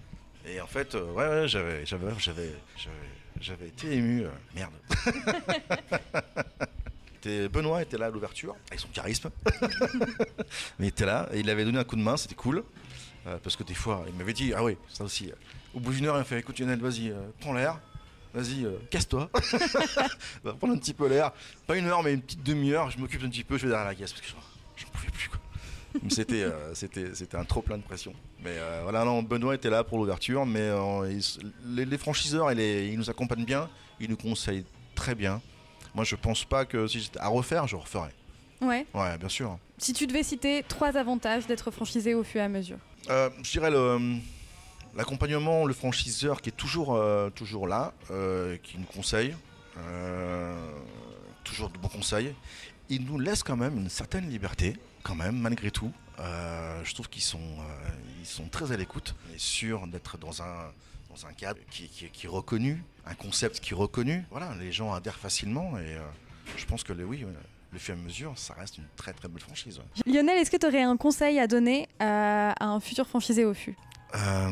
Et 0.47 0.61
en 0.61 0.67
fait, 0.67 0.95
euh, 0.95 1.11
ouais, 1.13 1.27
ouais, 1.27 1.49
j'avais, 1.49 1.87
j'avais, 1.87 2.11
j'avais, 2.19 2.53
j'avais, 2.77 2.95
j'avais 3.41 3.69
été 3.69 3.93
ému. 3.97 4.25
euh, 4.25 4.31
merde. 4.55 4.73
Benoît 7.25 7.83
était 7.83 7.99
là 7.99 8.07
à 8.07 8.11
l'ouverture, 8.11 8.55
avec 8.69 8.81
son 8.81 8.89
charisme. 8.89 9.31
Mais 10.79 10.87
il 10.87 10.89
était 10.89 11.07
là, 11.07 11.29
et 11.33 11.41
il 11.41 11.51
avait 11.51 11.65
donné 11.65 11.79
un 11.79 11.85
coup 11.85 11.97
de 11.97 12.03
main, 12.03 12.17
c'était 12.17 12.35
cool. 12.35 12.65
Euh, 13.27 13.37
parce 13.43 13.57
que 13.57 13.63
des 13.65 13.75
fois, 13.75 14.05
il 14.09 14.15
m'avait 14.15 14.33
dit, 14.33 14.53
ah 14.55 14.63
oui, 14.65 14.77
ça 14.89 15.05
aussi. 15.05 15.31
euh, 15.31 15.35
au 15.75 15.81
bout 15.81 15.93
d'une 15.93 16.07
heure, 16.07 16.15
il 16.17 16.19
m'a 16.19 16.25
fait, 16.25 16.39
écoute 16.39 16.59
Lionel, 16.59 16.81
vas-y, 16.81 17.11
euh, 17.11 17.17
prends 17.41 17.53
l'air. 17.53 17.79
Vas-y, 18.35 18.67
casse-toi. 18.91 19.31
Va 20.45 20.53
prendre 20.53 20.75
un 20.75 20.79
petit 20.79 20.93
peu 20.95 21.09
l'air. 21.09 21.33
Pas 21.67 21.77
une 21.77 21.87
heure, 21.87 22.03
mais 22.03 22.13
une 22.15 22.21
petite 22.23 22.43
demi-heure. 22.43 22.91
Je 22.91 22.99
m'occupe 22.99 23.23
un 23.25 23.29
petit 23.31 23.43
peu, 23.43 23.57
je 23.57 23.63
vais 23.65 23.71
derrière 23.71 23.87
la 23.89 23.95
caisse 23.95 24.13
parce 24.13 24.23
que 24.23 24.29
j'en- 24.29 24.87
pouvais 24.93 25.11
plus. 25.11 25.31
C'était, 26.11 26.45
un 27.37 27.45
trop 27.45 27.63
plein 27.63 27.79
de 27.79 27.83
pression. 27.83 28.13
Mais 28.45 28.55
voilà, 28.83 29.05
non, 29.05 29.23
Benoît 29.23 29.55
était 29.55 29.71
là 29.71 29.83
pour 29.83 29.99
l'ouverture, 29.99 30.45
mais 30.45 30.71
les, 31.67 31.87
les 31.87 31.99
franchiseurs, 31.99 32.53
ils 32.53 32.97
nous 32.99 33.09
accompagnent 33.11 33.47
bien, 33.47 33.69
ils 33.99 34.11
nous 34.11 34.17
conseillent 34.17 34.67
très 34.95 35.15
bien. 35.15 35.41
Moi, 35.99 36.05
je 36.05 36.15
pense 36.15 36.45
pas 36.45 36.65
que 36.65 36.87
si 36.87 37.01
j'étais 37.01 37.19
à 37.19 37.27
refaire, 37.27 37.67
je 37.67 37.75
referais. 37.75 38.15
Ouais. 38.61 38.87
Ouais, 38.95 39.19
bien 39.19 39.29
sûr. 39.29 39.59
Si 39.79 39.93
tu 39.93 40.07
devais 40.07 40.23
citer 40.23 40.63
trois 40.69 40.97
avantages 40.97 41.49
d'être 41.49 41.73
franchisé 41.73 42.15
au 42.15 42.23
fur 42.23 42.41
et 42.41 42.45
à 42.45 42.49
mesure. 42.49 42.77
Euh, 43.11 43.29
je 43.43 43.51
dirais 43.51 43.69
le, 43.73 43.99
l'accompagnement, 44.95 45.65
le 45.67 45.75
franchiseur 45.75 46.41
qui 46.41 46.51
est 46.51 46.57
toujours, 46.57 46.95
euh, 46.95 47.31
toujours 47.31 47.67
là, 47.67 47.95
euh, 48.13 48.57
qui 48.63 48.79
nous 48.79 48.85
conseille, 48.87 49.35
euh, 49.77 50.71
toujours 51.43 51.69
de 51.69 51.79
bons 51.79 51.89
conseils. 51.89 52.33
Il 52.89 53.05
nous 53.05 53.19
laisse 53.19 53.43
quand 53.43 53.57
même 53.57 53.77
une 53.77 53.89
certaine 53.91 54.31
liberté, 54.31 54.77
quand 55.03 55.17
même, 55.17 55.37
malgré 55.37 55.73
tout. 55.73 55.91
Euh, 56.21 56.81
je 56.85 56.95
trouve 56.95 57.09
qu'ils 57.09 57.23
sont, 57.23 57.39
euh, 57.41 57.89
ils 58.21 58.27
sont 58.27 58.47
très 58.47 58.71
à 58.71 58.77
l'écoute 58.77 59.17
et 59.35 59.39
sûrs 59.39 59.89
d'être 59.89 60.17
dans 60.17 60.43
un, 60.43 60.71
dans 61.11 61.27
un 61.27 61.33
cadre 61.33 61.59
qui, 61.73 61.89
qui- 61.89 62.09
qui 62.11 62.27
est 62.27 62.31
reconnu, 62.31 62.85
un 63.09 63.15
concept 63.15 63.61
qui 63.61 63.73
est 63.73 63.77
reconnu. 63.77 64.25
Voilà, 64.31 64.55
les 64.61 64.73
gens 64.73 64.93
adhèrent 64.93 65.19
facilement 65.19 65.79
et 65.79 65.95
euh, 65.97 66.01
je 66.57 66.65
pense 66.67 66.83
que 66.85 66.93
le, 66.93 67.05
oui, 67.05 67.25
euh, 67.25 67.33
le 67.73 67.79
fur 67.79 67.95
et 67.95 67.99
à 67.99 68.01
mesure, 68.03 68.33
ça 68.37 68.55
reste 68.55 68.79
une 68.79 68.85
très 68.97 69.13
très 69.13 69.29
belle 69.29 69.43
franchise. 69.43 69.79
ouais. 69.79 70.13
Lionel, 70.13 70.39
est-ce 70.39 70.51
que 70.51 70.57
tu 70.57 70.67
aurais 70.67 70.83
un 70.83 70.97
conseil 70.97 71.39
à 71.39 71.47
donner 71.47 71.89
euh, 72.03 72.53
à 72.59 72.67
un 72.67 72.81
futur 72.81 73.07
franchisé 73.07 73.45
au 73.45 73.55
FU 73.55 73.77
Euh, 74.15 74.51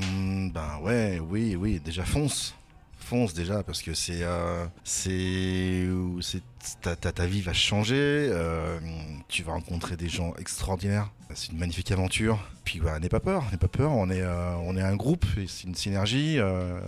ben 0.53 0.79
ouais, 0.83 1.19
oui, 1.21 1.57
oui, 1.57 1.81
déjà 1.81 2.05
fonce. 2.05 2.55
Fonce 2.99 3.35
déjà 3.35 3.63
parce 3.63 3.83
que 3.83 3.95
c'est 3.95 4.23
euh, 4.25 4.67
c'est 4.85 6.43
ta, 6.83 6.97
ta, 6.97 7.13
ta 7.13 7.27
vie 7.27 7.41
va 7.41 7.53
changer 7.53 7.95
euh, 7.97 8.81
tu 9.29 9.45
vas 9.45 9.53
rencontrer 9.53 9.97
des 9.97 10.09
gens 10.09 10.35
extraordinaires 10.39 11.11
c'est 11.35 11.53
une 11.53 11.59
magnifique 11.59 11.93
aventure 11.93 12.39
puis 12.65 12.81
bah, 12.81 12.99
n'aie 12.99 13.09
pas 13.09 13.21
peur 13.21 13.45
n'aie 13.53 13.59
pas 13.59 13.69
peur 13.69 13.93
on 13.93 14.11
est 14.11 14.23
euh, 14.23 14.55
on 14.65 14.77
est 14.77 14.83
un 14.83 14.97
groupe 14.97 15.25
c'est 15.47 15.69
une 15.69 15.77
synergie 15.77 16.39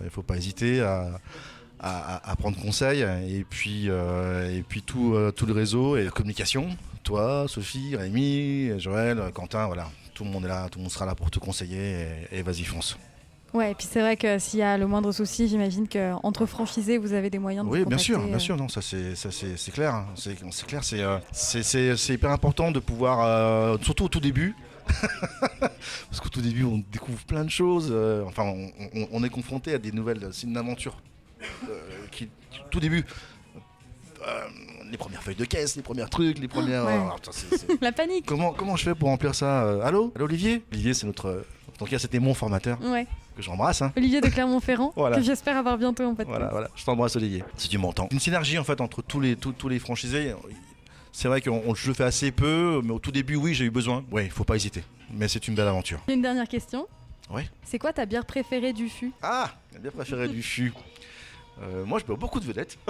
il 0.03 0.09
faut 0.09 0.21
pas 0.23 0.35
hésiter 0.35 0.81
à 0.81 1.19
à, 1.79 2.35
prendre 2.37 2.59
conseil. 2.59 3.01
Et 3.01 3.45
puis 3.49 3.85
euh, 3.89 4.55
et 4.57 4.63
puis 4.63 4.81
tout 4.81 5.13
euh, 5.13 5.31
tout 5.31 5.45
le 5.45 5.53
réseau 5.53 5.97
et 5.97 6.03
la 6.05 6.11
communication. 6.11 6.69
Toi 7.03 7.45
Sophie 7.47 7.95
Rémi 7.95 8.71
Joël 8.79 9.19
Quentin 9.33 9.65
voilà. 9.67 9.87
Tout 10.13 10.23
le 10.25 10.29
monde 10.31 10.45
est 10.45 10.49
là 10.49 10.67
tout 10.69 10.79
le 10.79 10.83
monde 10.83 10.91
sera 10.91 11.05
là 11.05 11.15
pour 11.15 11.31
te 11.31 11.39
conseiller. 11.39 12.05
Et, 12.31 12.39
et 12.39 12.41
vas-y 12.41 12.63
fonce. 12.63 12.97
Ouais, 13.51 13.71
et 13.71 13.73
puis 13.73 13.87
c'est 13.89 14.01
vrai 14.01 14.15
que 14.15 14.37
s'il 14.37 14.59
y 14.59 14.61
a 14.61 14.77
le 14.77 14.85
moindre 14.85 15.11
souci, 15.11 15.47
j'imagine 15.47 15.87
qu'entre 15.87 16.45
franchisés, 16.45 16.99
vous 16.99 17.13
avez 17.13 17.31
des 17.31 17.39
moyens 17.39 17.65
de 17.65 17.71
Oui, 17.71 17.83
bien 17.83 17.97
sûr, 17.97 18.19
bien 18.23 18.35
euh. 18.35 18.39
sûr, 18.39 18.55
non, 18.55 18.67
ça 18.69 18.79
c'est 18.83 19.15
ça 19.15 19.31
c'est 19.31 19.57
c'est 19.57 19.71
clair, 19.71 19.95
hein. 19.95 20.05
c'est 20.15 20.35
clair, 20.67 20.83
c'est 20.83 21.01
euh, 21.01 21.17
c'est 21.31 22.13
hyper 22.13 22.29
important 22.29 22.69
de 22.71 22.77
pouvoir, 22.79 23.79
surtout 23.81 24.03
au 24.03 24.07
tout 24.07 24.19
début, 24.19 24.53
parce 25.59 26.19
qu'au 26.21 26.29
tout 26.29 26.41
début 26.41 26.63
on 26.63 26.83
découvre 26.91 27.23
plein 27.25 27.43
de 27.43 27.49
choses, 27.49 27.89
euh, 27.91 28.23
enfin 28.27 28.43
on, 28.43 28.69
on- 28.93 29.07
on 29.11 29.23
est 29.23 29.29
confronté 29.29 29.73
à 29.73 29.79
des 29.79 29.91
nouvelles, 29.91 30.29
c'est 30.31 30.45
une 30.45 30.57
aventure 30.57 31.01
qui 32.11 32.29
tout 32.71 32.79
début. 32.79 33.05
euh, 34.27 34.41
les 34.91 34.97
premières 34.97 35.21
feuilles 35.23 35.35
de 35.35 35.45
caisse, 35.45 35.75
les 35.75 35.81
premiers 35.81 36.05
trucs, 36.09 36.39
les 36.39 36.47
premières. 36.47 36.85
Ouais. 36.85 36.93
euh, 36.93 37.15
attends, 37.15 37.31
c'est- 37.31 37.55
c'est- 37.57 37.67
La 37.81 37.91
panique 37.91 38.25
comment, 38.25 38.51
comment 38.53 38.75
je 38.75 38.83
fais 38.83 38.95
pour 38.95 39.09
remplir 39.09 39.33
ça 39.35 39.63
euh, 39.63 39.81
Allô? 39.81 40.11
Allô 40.15 40.25
Olivier? 40.25 40.63
Olivier, 40.71 40.93
c'est 40.93 41.05
notre. 41.07 41.27
euh, 41.27 41.45
En 41.69 41.85
tout 41.85 41.85
cas, 41.85 41.99
c'était 41.99 42.19
mon 42.19 42.33
formateur 42.33 42.77
Ouais. 42.81 43.07
que 43.37 43.41
j'embrasse. 43.41 43.81
Hein. 43.81 43.93
Olivier 43.95 44.19
de 44.19 44.27
Clermont-Ferrand, 44.27 44.91
Voilà. 44.97 45.15
que 45.17 45.21
j'espère 45.23 45.55
avoir 45.57 45.77
bientôt 45.77 46.03
en 46.05 46.15
fait. 46.15 46.25
Voilà, 46.25 46.49
voilà. 46.49 46.69
Je 46.75 46.83
t'embrasse 46.83 47.15
Olivier, 47.15 47.43
si 47.55 47.69
tu 47.69 47.77
m'entends. 47.77 48.09
Une 48.11 48.19
synergie 48.19 48.57
en 48.57 48.63
fait 48.65 48.81
entre 48.81 49.01
tous 49.01 49.19
les, 49.21 49.35
tous, 49.37 49.53
tous 49.53 49.69
les 49.69 49.79
franchisés. 49.79 50.33
C'est 51.11 51.27
vrai 51.27 51.39
que 51.41 51.49
je 51.75 51.87
le 51.87 51.93
fais 51.93 52.03
assez 52.03 52.31
peu, 52.31 52.81
mais 52.83 52.91
au 52.91 52.99
tout 52.99 53.11
début, 53.11 53.35
oui, 53.35 53.53
j'ai 53.53 53.65
eu 53.65 53.71
besoin. 53.71 54.03
Oui, 54.11 54.23
il 54.25 54.31
faut 54.31 54.43
pas 54.43 54.55
hésiter. 54.55 54.83
Mais 55.11 55.27
c'est 55.27 55.47
une 55.47 55.55
belle 55.55 55.67
aventure. 55.67 55.99
Une 56.07 56.21
dernière 56.21 56.47
question. 56.47 56.87
Ouais. 57.31 57.47
C'est 57.63 57.79
quoi 57.79 57.93
ta 57.93 58.05
bière 58.05 58.25
préférée 58.25 58.73
du 58.73 58.89
FU 58.89 59.11
Ah, 59.21 59.51
la 59.73 59.79
bien 59.79 59.91
préférée 59.91 60.27
du 60.27 60.41
FU. 60.43 60.73
Euh, 61.61 61.83
moi, 61.85 61.99
je 61.99 62.05
bois 62.05 62.15
beaucoup 62.15 62.39
de 62.39 62.45
vedettes. 62.45 62.77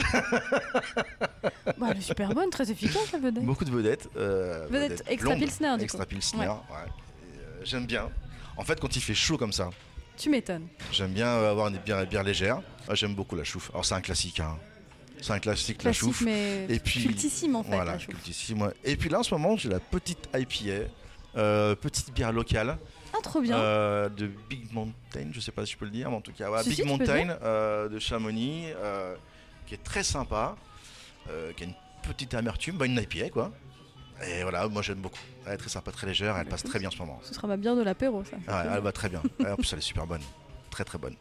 bah, 1.77 1.88
Elle 1.91 1.97
est 1.97 2.01
super 2.01 2.29
bonne, 2.33 2.49
très 2.49 2.69
efficace 2.71 3.11
la 3.11 3.19
vedette. 3.19 3.43
Beaucoup 3.43 3.65
de 3.65 3.71
vedettes. 3.71 4.09
euh, 4.15 4.67
Vedette 4.69 5.03
extra 5.07 5.29
blondes. 5.31 5.39
pilsner 5.43 5.77
du 5.77 5.83
Extra 5.83 6.03
coup. 6.05 6.09
Pilsner, 6.09 6.47
Ouais. 6.47 6.75
euh, 6.75 7.61
J'aime 7.63 7.85
bien. 7.85 8.09
En 8.57 8.63
fait, 8.63 8.79
quand 8.79 8.95
il 8.95 9.01
fait 9.01 9.13
chaud 9.15 9.38
comme 9.38 9.53
ça, 9.53 9.69
Tu 10.17 10.29
m'étonnes. 10.29 10.67
j'aime 10.91 11.11
bien 11.13 11.27
euh, 11.27 11.51
avoir 11.51 11.67
une 11.69 11.77
bière, 11.77 12.05
bière 12.05 12.23
légère. 12.23 12.61
Ah, 12.88 12.95
j'aime 12.95 13.15
beaucoup 13.15 13.35
la 13.35 13.43
chouffe. 13.43 13.69
Alors, 13.71 13.85
c'est 13.85 13.95
un 13.95 14.01
classique. 14.01 14.39
Hein. 14.39 14.57
C'est 15.21 15.33
un 15.33 15.39
classique, 15.39 15.77
la 15.83 15.91
Classique 15.91 16.01
chouffe. 16.01 16.21
mais 16.21 16.65
Et 16.69 16.79
puis- 16.79 17.03
cultissime 17.03 17.55
en 17.55 17.63
fait 17.63 17.69
Voilà, 17.75 17.93
la 17.93 17.97
cultissime, 17.97 18.61
ouais. 18.61 18.73
Et 18.85 18.95
puis 18.95 19.09
là, 19.09 19.19
en 19.19 19.23
ce 19.23 19.33
moment, 19.33 19.57
j'ai 19.57 19.69
la 19.69 19.79
petite 19.79 20.29
IPA, 20.33 21.75
petite 21.75 22.13
bière 22.13 22.31
locale 22.31 22.77
Ah 23.19 23.23
trop 23.23 23.41
bien. 23.41 23.57
euh, 23.57 24.09
de 24.09 24.27
Big 24.49 24.71
Mountain, 24.73 25.29
je 25.31 25.39
sais 25.39 25.51
pas 25.51 25.65
si 25.65 25.73
je 25.73 25.77
peux 25.77 25.85
le 25.85 25.91
dire, 25.91 26.09
mais 26.09 26.15
en 26.17 26.21
tout 26.21 26.31
cas, 26.33 26.47
Si, 26.63 26.69
Big 26.69 26.79
si, 26.79 26.83
Mountain 26.85 27.29
euh, 27.43 27.89
de 27.89 27.99
Chamonix, 27.99 28.65
euh, 28.75 29.15
qui 29.67 29.73
est 29.75 29.83
très 29.83 30.03
sympa, 30.03 30.55
euh, 31.29 31.51
qui 31.53 31.63
a 31.63 31.67
une 31.67 31.75
petite 32.03 32.33
amertume, 32.33 32.77
bah, 32.77 32.85
une 32.85 32.97
IPA 32.97 33.29
quoi. 33.29 33.51
Et 34.27 34.41
voilà, 34.43 34.67
moi 34.67 34.81
j'aime 34.81 34.97
beaucoup. 34.99 35.19
Elle 35.45 35.53
est 35.53 35.57
très 35.57 35.69
sympa, 35.69 35.91
très 35.91 36.07
légère, 36.07 36.38
elle 36.38 36.47
passe 36.47 36.63
très 36.63 36.79
bien 36.79 36.89
en 36.89 36.91
ce 36.91 36.97
moment. 36.97 37.19
Ce 37.23 37.33
sera 37.33 37.47
ma 37.47 37.55
bière 37.57 37.75
de 37.75 37.81
l'apéro 37.83 38.23
ça. 38.25 38.35
Ouais, 38.38 38.69
elle 38.75 38.81
va 38.81 38.91
très 38.91 39.07
bien. 39.09 39.21
En 39.47 39.55
plus, 39.55 39.71
elle 39.73 39.79
est 39.79 39.81
super 39.81 40.05
bonne. 40.07 40.21
Très 40.69 40.83
très 40.83 40.97
bonne. 40.97 41.15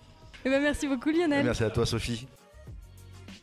Eh 0.44 0.50
ben, 0.50 0.60
merci 0.62 0.86
beaucoup 0.88 1.10
Lionel. 1.10 1.44
Merci 1.44 1.64
à 1.64 1.70
toi, 1.70 1.86
Sophie. 1.86 2.26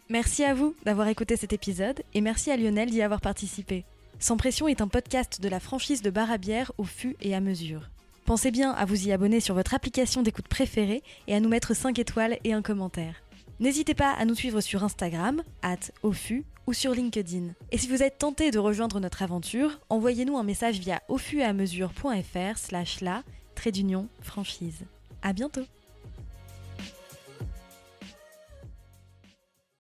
Merci 0.09 0.43
à 0.43 0.53
vous 0.53 0.75
d'avoir 0.85 1.07
écouté 1.07 1.35
cet 1.35 1.51
épisode 1.53 2.03
et 2.13 2.21
merci 2.21 2.51
à 2.51 2.57
Lionel 2.57 2.89
d'y 2.89 3.01
avoir 3.01 3.21
participé. 3.21 3.85
Sans 4.19 4.38
pression 4.38 4.67
est 4.67 4.81
un 4.81 4.88
podcast 4.88 5.41
de 5.41 5.50
la 5.50 5.59
franchise 5.59 6.01
de 6.01 6.09
bar 6.09 6.29
à 6.31 6.38
bière 6.38 6.71
au 6.77 6.83
fût 6.83 7.15
et 7.21 7.33
à 7.35 7.39
mesure. 7.41 7.89
Pensez 8.25 8.50
bien 8.50 8.72
à 8.72 8.86
vous 8.86 9.08
y 9.08 9.12
abonner 9.12 9.39
sur 9.39 9.53
votre 9.53 9.75
application 9.75 10.24
d'écoute 10.24 10.48
préférée 10.48 11.03
et 11.27 11.36
à 11.36 11.39
nous 11.39 11.48
mettre 11.48 11.75
5 11.75 12.00
étoiles 12.00 12.39
et 12.44 12.53
un 12.53 12.63
commentaire. 12.63 13.22
N'hésitez 13.60 13.94
pas 13.94 14.12
à 14.13 14.25
nous 14.25 14.34
suivre 14.34 14.62
sur 14.62 14.84
Instagram, 14.84 15.44
at 15.62 15.77
fût, 16.12 16.44
ou 16.65 16.74
sur 16.74 16.94
LinkedIn. 16.94 17.53
Et 17.72 17.77
si 17.77 17.88
vous 17.88 18.01
êtes 18.01 18.17
tenté 18.17 18.50
de 18.50 18.58
rejoindre 18.58 19.00
notre 19.00 19.22
aventure, 19.22 19.79
envoyez-nous 19.89 20.38
un 20.38 20.44
message 20.44 20.79
via 20.79 21.03
au 21.08 21.20
fût 21.20 21.41
et 21.41 21.44
à 21.44 21.53
mesure.fr 21.53 22.58
slash 22.58 23.01
la, 23.01 23.22
trait 23.53 23.72
d'union, 23.72 24.08
franchise. 24.22 24.86
À 25.22 25.32
bientôt 25.32 25.65